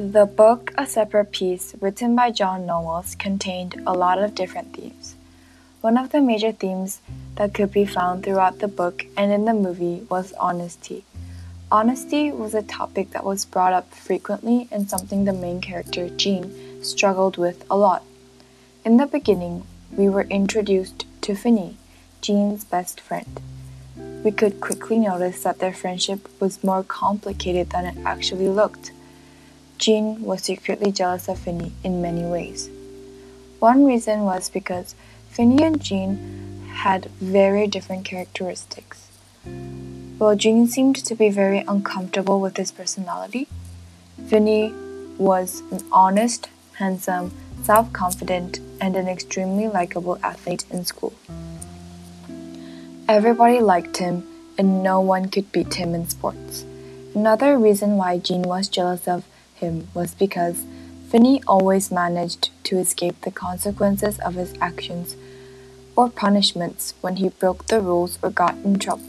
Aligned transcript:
The 0.00 0.24
book, 0.24 0.72
A 0.78 0.86
Separate 0.86 1.30
Peace 1.30 1.74
written 1.78 2.16
by 2.16 2.30
John 2.30 2.64
Knowles, 2.64 3.14
contained 3.14 3.82
a 3.86 3.92
lot 3.92 4.18
of 4.18 4.34
different 4.34 4.72
themes. 4.72 5.14
One 5.82 5.98
of 5.98 6.08
the 6.08 6.22
major 6.22 6.52
themes 6.52 7.02
that 7.34 7.52
could 7.52 7.70
be 7.70 7.84
found 7.84 8.24
throughout 8.24 8.60
the 8.60 8.66
book 8.66 9.04
and 9.14 9.30
in 9.30 9.44
the 9.44 9.52
movie 9.52 10.06
was 10.08 10.32
honesty. 10.40 11.04
Honesty 11.70 12.32
was 12.32 12.54
a 12.54 12.62
topic 12.62 13.10
that 13.10 13.26
was 13.26 13.44
brought 13.44 13.74
up 13.74 13.92
frequently 13.92 14.68
and 14.70 14.88
something 14.88 15.26
the 15.26 15.34
main 15.34 15.60
character, 15.60 16.08
Gene, 16.08 16.82
struggled 16.82 17.36
with 17.36 17.62
a 17.70 17.76
lot. 17.76 18.02
In 18.86 18.96
the 18.96 19.04
beginning, 19.04 19.64
we 19.94 20.08
were 20.08 20.22
introduced 20.22 21.04
to 21.20 21.34
Finny, 21.34 21.76
Gene's 22.22 22.64
best 22.64 23.02
friend. 23.02 23.38
We 24.24 24.30
could 24.30 24.62
quickly 24.62 24.98
notice 24.98 25.42
that 25.42 25.58
their 25.58 25.74
friendship 25.74 26.26
was 26.40 26.64
more 26.64 26.82
complicated 26.82 27.68
than 27.68 27.84
it 27.84 27.98
actually 28.06 28.48
looked. 28.48 28.92
Gene 29.80 30.20
was 30.20 30.42
secretly 30.42 30.92
jealous 30.92 31.26
of 31.26 31.38
Finny 31.38 31.72
in 31.82 32.02
many 32.02 32.22
ways. 32.22 32.68
One 33.60 33.86
reason 33.86 34.24
was 34.24 34.50
because 34.50 34.94
Finny 35.30 35.62
and 35.64 35.80
Gene 35.80 36.66
had 36.70 37.06
very 37.18 37.66
different 37.66 38.04
characteristics. 38.04 39.08
While 40.18 40.36
Gene 40.36 40.68
seemed 40.68 40.96
to 40.96 41.14
be 41.14 41.30
very 41.30 41.64
uncomfortable 41.66 42.40
with 42.40 42.58
his 42.58 42.70
personality, 42.70 43.48
Finny 44.28 44.74
was 45.16 45.62
an 45.72 45.80
honest, 45.90 46.50
handsome, 46.74 47.32
self 47.62 47.90
confident, 47.94 48.60
and 48.82 48.96
an 48.96 49.08
extremely 49.08 49.66
likable 49.66 50.18
athlete 50.22 50.66
in 50.70 50.84
school. 50.84 51.14
Everybody 53.08 53.60
liked 53.60 53.96
him, 53.96 54.24
and 54.58 54.82
no 54.82 55.00
one 55.00 55.30
could 55.30 55.50
beat 55.52 55.72
him 55.74 55.94
in 55.94 56.06
sports. 56.06 56.66
Another 57.14 57.56
reason 57.56 57.96
why 57.96 58.18
Gene 58.18 58.42
was 58.42 58.68
jealous 58.68 59.08
of 59.08 59.24
him 59.60 59.88
was 59.94 60.14
because 60.14 60.64
Finny 61.08 61.42
always 61.46 61.90
managed 61.90 62.50
to 62.64 62.78
escape 62.78 63.20
the 63.20 63.30
consequences 63.30 64.18
of 64.20 64.34
his 64.34 64.54
actions 64.60 65.16
or 65.96 66.08
punishments 66.08 66.94
when 67.00 67.16
he 67.16 67.28
broke 67.28 67.66
the 67.66 67.80
rules 67.80 68.18
or 68.22 68.30
got 68.30 68.54
in 68.64 68.78
trouble. 68.78 69.04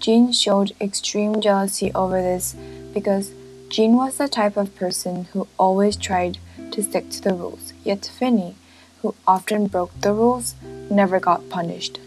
Gene 0.00 0.32
showed 0.32 0.72
extreme 0.80 1.40
jealousy 1.40 1.92
over 1.94 2.20
this 2.20 2.54
because 2.92 3.32
Gene 3.68 3.96
was 3.96 4.18
the 4.18 4.28
type 4.28 4.56
of 4.56 4.76
person 4.76 5.24
who 5.32 5.48
always 5.58 5.96
tried 5.96 6.38
to 6.72 6.82
stick 6.82 7.10
to 7.10 7.22
the 7.22 7.34
rules, 7.34 7.72
yet 7.82 8.10
Finny, 8.18 8.54
who 9.02 9.14
often 9.26 9.66
broke 9.66 9.98
the 10.00 10.12
rules, 10.12 10.54
never 10.90 11.18
got 11.20 11.48
punished. 11.48 11.98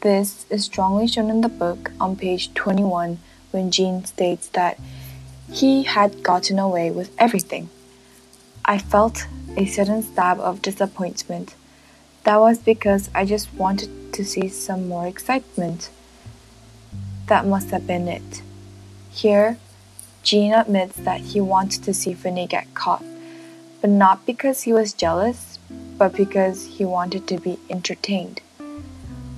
This 0.00 0.46
is 0.48 0.64
strongly 0.64 1.06
shown 1.06 1.28
in 1.28 1.42
the 1.42 1.48
book 1.48 1.90
on 2.00 2.16
page 2.16 2.54
21 2.54 3.18
when 3.50 3.70
Gene 3.70 4.04
states 4.04 4.48
that 4.48 4.78
he 5.52 5.82
had 5.82 6.22
gotten 6.22 6.58
away 6.58 6.90
with 6.90 7.10
everything. 7.18 7.68
I 8.64 8.78
felt 8.78 9.26
a 9.56 9.66
sudden 9.66 10.02
stab 10.02 10.38
of 10.38 10.62
disappointment. 10.62 11.54
That 12.24 12.38
was 12.38 12.58
because 12.58 13.10
I 13.14 13.24
just 13.24 13.52
wanted 13.54 14.12
to 14.12 14.24
see 14.24 14.48
some 14.48 14.88
more 14.88 15.06
excitement. 15.06 15.90
That 17.26 17.46
must 17.46 17.70
have 17.70 17.86
been 17.86 18.06
it. 18.06 18.42
Here, 19.10 19.58
Gene 20.22 20.52
admits 20.52 20.96
that 20.96 21.20
he 21.20 21.40
wanted 21.40 21.82
to 21.84 21.94
see 21.94 22.12
Finny 22.12 22.46
get 22.46 22.72
caught, 22.74 23.04
but 23.80 23.90
not 23.90 24.26
because 24.26 24.62
he 24.62 24.72
was 24.72 24.92
jealous, 24.92 25.58
but 25.98 26.12
because 26.12 26.66
he 26.66 26.84
wanted 26.84 27.26
to 27.28 27.38
be 27.38 27.58
entertained. 27.68 28.40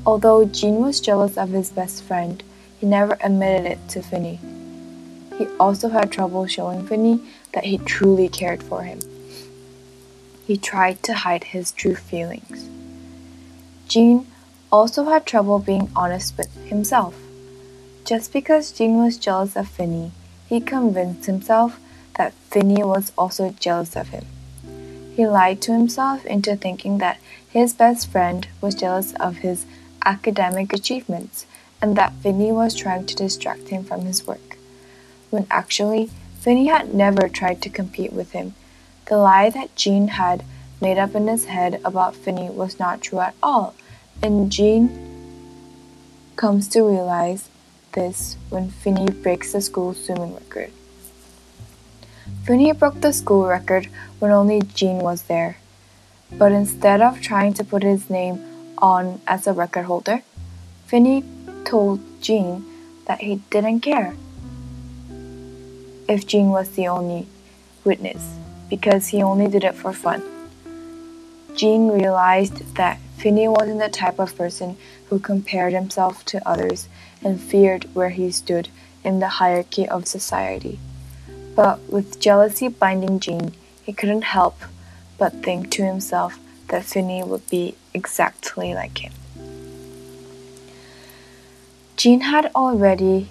Although 0.04 0.44
Gene 0.44 0.82
was 0.82 1.00
jealous 1.00 1.38
of 1.38 1.50
his 1.50 1.70
best 1.70 2.02
friend, 2.02 2.42
he 2.78 2.86
never 2.86 3.16
admitted 3.20 3.66
it 3.66 3.88
to 3.90 4.02
Finny. 4.02 4.40
He 5.38 5.46
also 5.58 5.88
had 5.88 6.12
trouble 6.12 6.46
showing 6.46 6.86
Finny 6.86 7.20
that 7.52 7.64
he 7.64 7.78
truly 7.78 8.28
cared 8.28 8.62
for 8.62 8.82
him. 8.82 9.00
He 10.46 10.56
tried 10.56 11.02
to 11.04 11.14
hide 11.14 11.44
his 11.44 11.72
true 11.72 11.94
feelings. 11.94 12.68
Gene 13.88 14.26
also 14.70 15.04
had 15.04 15.26
trouble 15.26 15.58
being 15.58 15.90
honest 15.94 16.36
with 16.36 16.54
himself. 16.66 17.14
Just 18.04 18.32
because 18.32 18.72
Gene 18.72 18.96
was 18.96 19.18
jealous 19.18 19.54
of 19.56 19.68
Finny, 19.68 20.12
he 20.48 20.60
convinced 20.60 21.26
himself 21.26 21.78
that 22.16 22.32
Finny 22.50 22.82
was 22.82 23.12
also 23.16 23.54
jealous 23.58 23.96
of 23.96 24.08
him. 24.08 24.24
He 25.14 25.26
lied 25.26 25.60
to 25.62 25.72
himself 25.72 26.24
into 26.24 26.56
thinking 26.56 26.98
that 26.98 27.18
his 27.48 27.74
best 27.74 28.10
friend 28.10 28.48
was 28.60 28.74
jealous 28.74 29.12
of 29.14 29.36
his 29.36 29.66
academic 30.04 30.72
achievements 30.72 31.46
and 31.80 31.96
that 31.96 32.14
Finny 32.22 32.50
was 32.50 32.74
trying 32.74 33.06
to 33.06 33.14
distract 33.14 33.68
him 33.68 33.84
from 33.84 34.02
his 34.02 34.26
work, 34.26 34.51
when 35.32 35.46
actually 35.50 36.10
Finny 36.40 36.66
had 36.66 36.94
never 36.94 37.28
tried 37.28 37.62
to 37.62 37.70
compete 37.70 38.12
with 38.12 38.32
him. 38.32 38.54
The 39.06 39.16
lie 39.16 39.48
that 39.50 39.74
Gene 39.74 40.08
had 40.08 40.44
made 40.80 40.98
up 40.98 41.14
in 41.14 41.26
his 41.26 41.46
head 41.46 41.80
about 41.84 42.14
Finny 42.14 42.50
was 42.50 42.78
not 42.78 43.00
true 43.00 43.20
at 43.20 43.34
all, 43.42 43.74
and 44.22 44.52
Gene 44.52 44.90
comes 46.36 46.68
to 46.68 46.82
realize 46.82 47.48
this 47.92 48.36
when 48.50 48.70
Finny 48.70 49.10
breaks 49.10 49.52
the 49.52 49.60
school 49.60 49.94
swimming 49.94 50.34
record. 50.34 50.70
Finny 52.44 52.72
broke 52.72 53.00
the 53.00 53.12
school 53.12 53.46
record 53.46 53.88
when 54.18 54.30
only 54.30 54.60
Gene 54.74 54.98
was 54.98 55.22
there. 55.22 55.56
But 56.32 56.52
instead 56.52 57.00
of 57.00 57.20
trying 57.20 57.54
to 57.54 57.64
put 57.64 57.82
his 57.82 58.10
name 58.10 58.42
on 58.78 59.20
as 59.26 59.46
a 59.46 59.52
record 59.52 59.84
holder, 59.84 60.22
Finny 60.86 61.24
told 61.64 62.00
Gene 62.20 62.64
that 63.06 63.20
he 63.20 63.36
didn't 63.50 63.80
care 63.80 64.14
if 66.08 66.26
Gene 66.26 66.50
was 66.50 66.70
the 66.70 66.88
only 66.88 67.26
witness 67.84 68.36
because 68.68 69.08
he 69.08 69.22
only 69.22 69.48
did 69.48 69.64
it 69.64 69.74
for 69.74 69.92
fun. 69.92 70.22
Gene 71.54 71.88
realized 71.88 72.74
that 72.76 72.98
Finny 73.18 73.46
wasn't 73.46 73.78
the 73.78 73.88
type 73.88 74.18
of 74.18 74.36
person 74.36 74.76
who 75.08 75.18
compared 75.18 75.72
himself 75.72 76.24
to 76.24 76.48
others 76.48 76.88
and 77.22 77.40
feared 77.40 77.84
where 77.94 78.08
he 78.08 78.30
stood 78.30 78.68
in 79.04 79.20
the 79.20 79.28
hierarchy 79.28 79.88
of 79.88 80.06
society. 80.06 80.78
But 81.54 81.80
with 81.88 82.18
jealousy 82.18 82.68
binding 82.68 83.20
Gene, 83.20 83.52
he 83.82 83.92
couldn't 83.92 84.22
help 84.22 84.56
but 85.18 85.42
think 85.42 85.70
to 85.72 85.84
himself 85.84 86.38
that 86.68 86.84
Finny 86.84 87.22
would 87.22 87.48
be 87.50 87.74
exactly 87.92 88.74
like 88.74 88.98
him. 88.98 89.12
Gene 91.96 92.22
had 92.22 92.50
already 92.54 93.28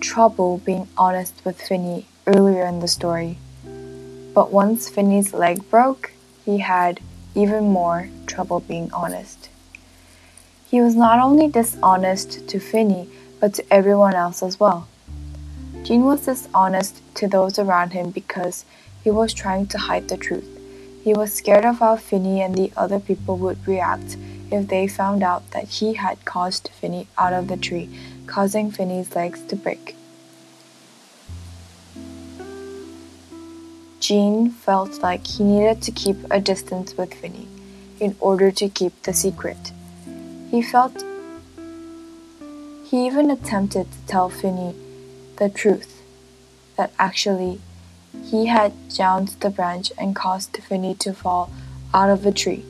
trouble 0.00 0.58
being 0.58 0.86
honest 0.98 1.34
with 1.44 1.60
Finny 1.60 2.06
earlier 2.26 2.64
in 2.66 2.80
the 2.80 2.88
story, 2.88 3.38
but 4.34 4.52
once 4.52 4.88
Finny's 4.88 5.34
leg 5.34 5.68
broke, 5.70 6.12
he 6.44 6.58
had 6.58 7.00
even 7.34 7.68
more 7.68 8.08
trouble 8.26 8.60
being 8.60 8.92
honest. 8.92 9.48
He 10.70 10.80
was 10.80 10.94
not 10.94 11.18
only 11.18 11.48
dishonest 11.48 12.48
to 12.48 12.58
Finny, 12.58 13.08
but 13.40 13.54
to 13.54 13.72
everyone 13.72 14.14
else 14.14 14.42
as 14.42 14.58
well. 14.58 14.88
Gene 15.82 16.04
was 16.04 16.24
dishonest 16.24 17.02
to 17.16 17.26
those 17.26 17.58
around 17.58 17.92
him 17.92 18.10
because 18.10 18.64
he 19.02 19.10
was 19.10 19.34
trying 19.34 19.66
to 19.66 19.78
hide 19.78 20.08
the 20.08 20.16
truth. 20.16 20.48
He 21.02 21.12
was 21.12 21.32
scared 21.32 21.64
of 21.64 21.80
how 21.80 21.96
Finny 21.96 22.40
and 22.40 22.54
the 22.54 22.72
other 22.76 23.00
people 23.00 23.36
would 23.38 23.66
react 23.66 24.16
if 24.50 24.68
they 24.68 24.86
found 24.86 25.22
out 25.22 25.50
that 25.50 25.68
he 25.68 25.94
had 25.94 26.24
caused 26.24 26.68
Finny 26.68 27.08
out 27.18 27.32
of 27.32 27.48
the 27.48 27.56
tree, 27.56 27.90
causing 28.26 28.70
Finny's 28.70 29.16
legs 29.16 29.42
to 29.48 29.56
break. 29.56 29.96
Gene 34.02 34.50
felt 34.50 35.00
like 35.00 35.24
he 35.24 35.44
needed 35.44 35.80
to 35.82 35.92
keep 35.92 36.16
a 36.28 36.40
distance 36.40 36.96
with 36.96 37.14
Finny 37.14 37.46
in 38.00 38.16
order 38.18 38.50
to 38.50 38.68
keep 38.68 39.00
the 39.04 39.12
secret. 39.12 39.70
He 40.50 40.60
felt 40.60 41.04
he 42.84 43.06
even 43.06 43.30
attempted 43.30 43.86
to 43.92 43.98
tell 44.08 44.28
Finny 44.28 44.74
the 45.36 45.48
truth 45.48 46.02
that 46.76 46.92
actually 46.98 47.60
he 48.24 48.46
had 48.46 48.72
jounced 48.90 49.40
the 49.40 49.50
branch 49.50 49.92
and 49.96 50.16
caused 50.16 50.56
Finny 50.56 50.96
to 50.96 51.14
fall 51.14 51.52
out 51.94 52.10
of 52.10 52.24
the 52.24 52.32
tree. 52.32 52.64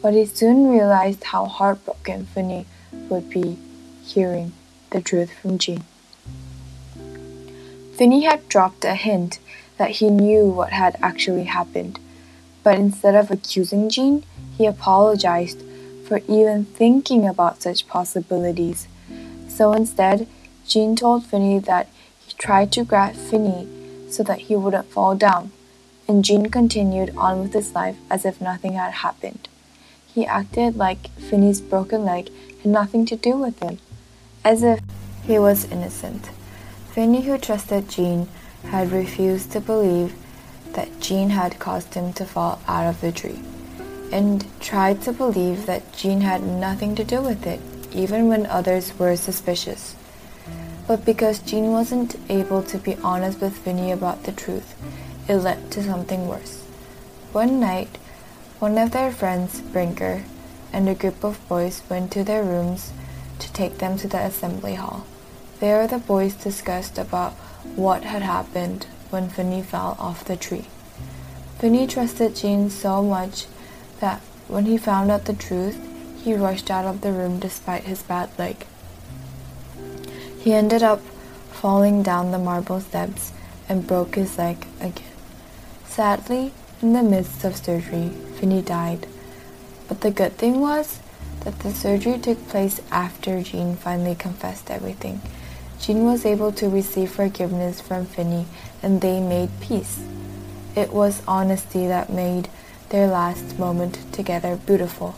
But 0.00 0.14
he 0.14 0.24
soon 0.24 0.70
realized 0.70 1.24
how 1.24 1.46
heartbroken 1.46 2.26
Finny 2.26 2.66
would 3.08 3.28
be 3.28 3.58
hearing 4.04 4.52
the 4.90 5.00
truth 5.00 5.32
from 5.32 5.58
Gene. 5.58 5.82
Finny 7.96 8.22
had 8.22 8.48
dropped 8.48 8.84
a 8.84 8.94
hint 8.94 9.40
that 9.80 9.92
he 9.92 10.10
knew 10.10 10.44
what 10.44 10.74
had 10.74 10.94
actually 11.00 11.44
happened, 11.44 11.98
but 12.62 12.78
instead 12.78 13.14
of 13.14 13.30
accusing 13.30 13.88
Gene, 13.88 14.22
he 14.58 14.66
apologized 14.66 15.62
for 16.06 16.18
even 16.28 16.66
thinking 16.66 17.26
about 17.26 17.62
such 17.62 17.88
possibilities. 17.88 18.88
So 19.48 19.72
instead, 19.72 20.26
Gene 20.66 20.96
told 20.96 21.24
Finny 21.24 21.58
that 21.60 21.88
he 22.26 22.34
tried 22.34 22.70
to 22.72 22.84
grab 22.84 23.14
Finny 23.14 23.66
so 24.10 24.22
that 24.24 24.40
he 24.40 24.54
wouldn't 24.54 24.90
fall 24.90 25.14
down, 25.14 25.50
and 26.06 26.26
Gene 26.26 26.50
continued 26.50 27.16
on 27.16 27.40
with 27.40 27.54
his 27.54 27.74
life 27.74 27.96
as 28.10 28.26
if 28.26 28.38
nothing 28.38 28.74
had 28.74 28.92
happened. 28.92 29.48
He 30.14 30.26
acted 30.26 30.76
like 30.76 31.08
Finny's 31.12 31.62
broken 31.62 32.04
leg 32.04 32.28
had 32.62 32.70
nothing 32.70 33.06
to 33.06 33.16
do 33.16 33.38
with 33.38 33.58
him, 33.60 33.78
as 34.44 34.62
if 34.62 34.80
he 35.26 35.38
was 35.38 35.64
innocent. 35.64 36.28
Finny, 36.92 37.22
who 37.22 37.38
trusted 37.38 37.88
Gene, 37.88 38.28
had 38.64 38.92
refused 38.92 39.52
to 39.52 39.60
believe 39.60 40.14
that 40.72 41.00
Gene 41.00 41.30
had 41.30 41.58
caused 41.58 41.94
him 41.94 42.12
to 42.14 42.24
fall 42.24 42.60
out 42.68 42.86
of 42.86 43.00
the 43.00 43.12
tree, 43.12 43.40
and 44.12 44.46
tried 44.60 45.02
to 45.02 45.12
believe 45.12 45.66
that 45.66 45.92
Gene 45.92 46.20
had 46.20 46.42
nothing 46.42 46.94
to 46.96 47.04
do 47.04 47.20
with 47.20 47.46
it, 47.46 47.60
even 47.92 48.28
when 48.28 48.46
others 48.46 48.98
were 48.98 49.16
suspicious. 49.16 49.96
But 50.86 51.04
because 51.04 51.38
Gene 51.40 51.72
wasn't 51.72 52.16
able 52.28 52.62
to 52.64 52.78
be 52.78 52.96
honest 53.02 53.40
with 53.40 53.58
Vinny 53.58 53.92
about 53.92 54.24
the 54.24 54.32
truth, 54.32 54.74
it 55.28 55.36
led 55.36 55.70
to 55.72 55.82
something 55.82 56.26
worse. 56.28 56.62
One 57.32 57.60
night, 57.60 57.98
one 58.58 58.76
of 58.76 58.90
their 58.90 59.12
friends, 59.12 59.60
Brinker, 59.60 60.24
and 60.72 60.88
a 60.88 60.94
group 60.94 61.24
of 61.24 61.40
boys 61.48 61.82
went 61.88 62.12
to 62.12 62.24
their 62.24 62.42
rooms 62.42 62.92
to 63.38 63.52
take 63.52 63.78
them 63.78 63.96
to 63.98 64.08
the 64.08 64.18
assembly 64.18 64.74
hall. 64.74 65.06
There 65.60 65.86
the 65.86 65.98
boys 65.98 66.34
discussed 66.34 66.98
about 66.98 67.34
what 67.76 68.04
had 68.04 68.22
happened 68.22 68.86
when 69.10 69.28
Vinny 69.28 69.62
fell 69.62 69.96
off 69.98 70.24
the 70.24 70.36
tree. 70.36 70.66
Vinny 71.58 71.86
trusted 71.86 72.36
Gene 72.36 72.70
so 72.70 73.02
much 73.02 73.46
that 74.00 74.20
when 74.48 74.66
he 74.66 74.78
found 74.78 75.10
out 75.10 75.26
the 75.26 75.34
truth, 75.34 75.78
he 76.22 76.34
rushed 76.34 76.70
out 76.70 76.84
of 76.84 77.00
the 77.00 77.12
room 77.12 77.38
despite 77.38 77.84
his 77.84 78.02
bad 78.02 78.30
leg. 78.38 78.66
He 80.40 80.54
ended 80.54 80.82
up 80.82 81.00
falling 81.50 82.02
down 82.02 82.30
the 82.30 82.38
marble 82.38 82.80
steps 82.80 83.32
and 83.68 83.86
broke 83.86 84.14
his 84.14 84.38
leg 84.38 84.66
again. 84.80 85.04
Sadly, 85.86 86.52
in 86.80 86.94
the 86.94 87.02
midst 87.02 87.44
of 87.44 87.56
surgery, 87.56 88.08
Vinny 88.38 88.62
died. 88.62 89.06
But 89.86 90.00
the 90.00 90.10
good 90.10 90.38
thing 90.38 90.60
was 90.60 91.00
that 91.40 91.58
the 91.60 91.72
surgery 91.72 92.18
took 92.18 92.48
place 92.48 92.80
after 92.90 93.42
Gene 93.42 93.76
finally 93.76 94.14
confessed 94.14 94.70
everything. 94.70 95.20
Gene 95.80 96.04
was 96.04 96.26
able 96.26 96.52
to 96.52 96.68
receive 96.68 97.10
forgiveness 97.10 97.80
from 97.80 98.04
Vinny 98.04 98.44
and 98.82 99.00
they 99.00 99.18
made 99.18 99.48
peace. 99.60 100.02
It 100.76 100.92
was 100.92 101.22
honesty 101.26 101.86
that 101.86 102.12
made 102.12 102.50
their 102.90 103.06
last 103.06 103.58
moment 103.58 104.12
together 104.12 104.56
beautiful. 104.56 105.14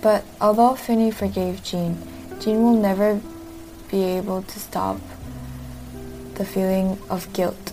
But 0.00 0.24
although 0.40 0.74
Vinny 0.74 1.10
forgave 1.10 1.62
Gene, 1.62 1.98
Gene 2.40 2.62
will 2.62 2.80
never 2.80 3.20
be 3.90 4.02
able 4.04 4.42
to 4.42 4.58
stop 4.58 4.98
the 6.34 6.44
feeling 6.46 6.98
of 7.10 7.30
guilt 7.34 7.72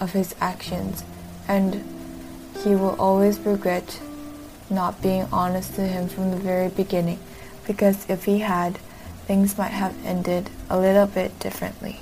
of 0.00 0.12
his 0.12 0.34
actions 0.40 1.04
and 1.46 1.84
he 2.64 2.70
will 2.70 2.96
always 2.98 3.38
regret 3.40 4.00
not 4.70 5.02
being 5.02 5.26
honest 5.30 5.74
to 5.74 5.82
him 5.82 6.08
from 6.08 6.30
the 6.30 6.36
very 6.36 6.68
beginning 6.68 7.18
because 7.66 8.08
if 8.08 8.24
he 8.24 8.38
had, 8.38 8.78
things 9.28 9.58
might 9.58 9.72
have 9.72 9.94
ended 10.06 10.48
a 10.70 10.80
little 10.80 11.06
bit 11.06 11.38
differently. 11.38 12.00